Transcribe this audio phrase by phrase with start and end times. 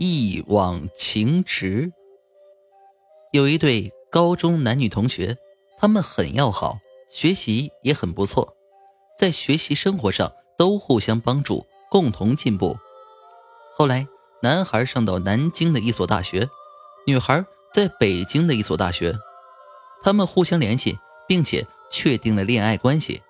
[0.00, 1.92] 一往情迟。
[3.32, 5.36] 有一对高中男女同学，
[5.76, 6.78] 他们很要好，
[7.10, 8.54] 学习也很不错，
[9.18, 12.78] 在学习生活上都互相帮助，共同进步。
[13.74, 14.06] 后来，
[14.40, 16.48] 男孩上到南京的一所大学，
[17.04, 17.44] 女孩
[17.74, 19.18] 在北京的一所大学，
[20.04, 20.96] 他们互相联系，
[21.26, 23.20] 并且确定了恋爱关系。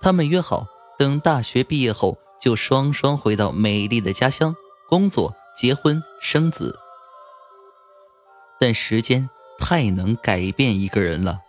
[0.00, 0.66] 他们约好，
[0.98, 4.56] 等大学毕业后，就双双回到美丽的家乡
[4.88, 6.78] 工作、结婚、生子。
[8.58, 11.40] 但时间太能改变一个人了。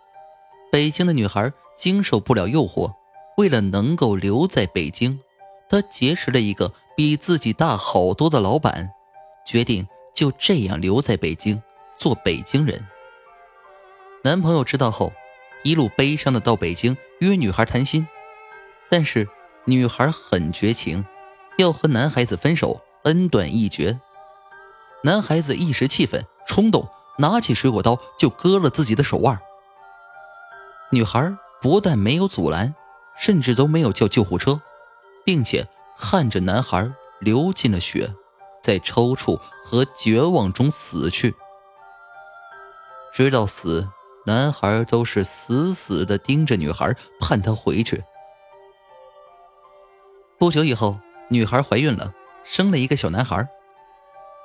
[0.72, 2.92] 北京的女孩经受不了诱惑，
[3.36, 5.20] 为了能够留在北京，
[5.68, 8.90] 她结识了一个比自己大好多的老板，
[9.46, 11.62] 决定就这样留在北京
[11.98, 12.84] 做北京人。
[14.24, 15.12] 男朋友知道后，
[15.62, 18.06] 一路悲伤的到北京约女孩谈心，
[18.88, 19.28] 但是
[19.66, 21.04] 女孩很绝情，
[21.58, 23.98] 要和男孩子分手，恩断义绝。
[25.02, 26.88] 男孩子一时气愤，冲动。
[27.16, 29.38] 拿起水果刀就割了自己的手腕。
[30.90, 32.74] 女孩不但没有阻拦，
[33.16, 34.60] 甚至都没有叫救护车，
[35.24, 38.12] 并且看着男孩流尽了血，
[38.60, 41.36] 在抽搐和绝望中死去。
[43.12, 43.88] 直到死，
[44.26, 48.02] 男孩都是死死的盯着女孩，盼她回去。
[50.36, 52.12] 不久以后，女孩怀孕了，
[52.44, 53.48] 生了一个小男孩，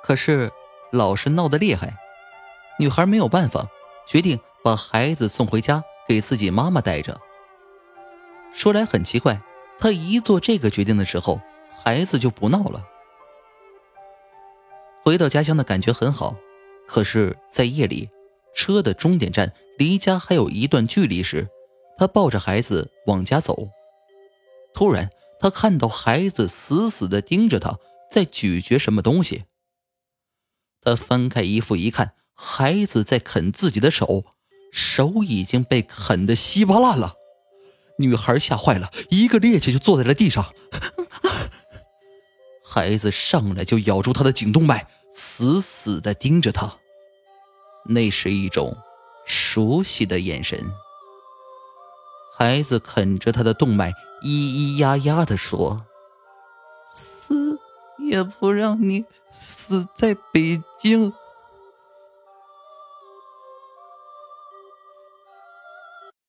[0.02, 0.50] 可是
[0.90, 1.96] 老是闹得厉害。
[2.78, 3.66] 女孩没有办法，
[4.06, 7.20] 决定把孩子送回家给自己妈妈带着。
[8.52, 9.40] 说来很奇怪，
[9.78, 11.40] 她一做这个决定的时候，
[11.84, 12.82] 孩子就不闹了。
[15.02, 16.34] 回到家乡的感觉很好，
[16.88, 18.08] 可是，在夜里，
[18.54, 21.48] 车的终点站离家还有一段距离时，
[21.98, 23.68] 她抱着孩子往家走。
[24.74, 27.78] 突然，她看到孩子死死的盯着她，
[28.10, 29.44] 在咀嚼什么东西。
[30.82, 32.14] 他翻开衣服一看。
[32.42, 34.24] 孩子在啃自己的手，
[34.72, 37.12] 手已经被啃得稀巴烂了。
[37.98, 40.54] 女孩吓坏了，一个趔趄就坐在了地上。
[42.64, 46.78] 孩子上来就咬住她的颈动脉，死死地盯着她。
[47.84, 48.74] 那是一种
[49.26, 50.72] 熟悉的眼神。
[52.38, 53.92] 孩子啃着她的动脉，
[54.22, 55.84] 咿咿呀呀地说
[56.96, 57.58] ：“死
[58.00, 59.04] 也不让你
[59.40, 61.12] 死在北京。”